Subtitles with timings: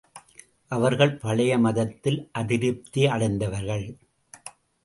[0.71, 3.85] அவர்கள் பழைய மதத்தில் அதிருப்தி அடைந்தவர்கள்.